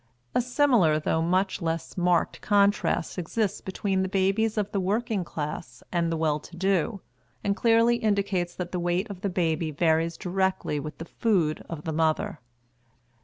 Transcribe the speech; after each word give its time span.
A 0.33 0.41
similar 0.41 0.99
though 0.99 1.21
much 1.21 1.61
less 1.61 1.95
marked 1.95 2.41
contrast 2.41 3.19
exists 3.19 3.61
between 3.61 4.01
the 4.01 4.07
babies 4.09 4.57
of 4.57 4.71
the 4.71 4.79
working 4.79 5.23
classes 5.23 5.83
and 5.91 6.11
the 6.11 6.17
well 6.17 6.39
to 6.39 6.57
do, 6.57 7.01
and 7.43 7.55
clearly 7.55 7.97
indicates 7.97 8.55
that 8.55 8.71
the 8.71 8.79
weight 8.79 9.07
of 9.11 9.21
the 9.21 9.29
baby 9.29 9.69
varies 9.69 10.17
directly 10.17 10.79
with 10.79 10.97
the 10.97 11.05
food 11.05 11.63
of 11.69 11.83
the 11.83 11.93
mother. 11.93 12.39